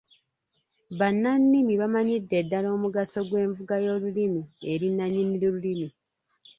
Bannannimi 0.99 1.73
bamanyidde 1.81 2.37
ddala 2.45 2.67
omugaso 2.75 3.19
gw’envuga 3.29 3.75
y’olulimi 3.85 4.41
eri 4.71 4.87
nnannyini 4.89 5.35
lulimi. 5.41 5.89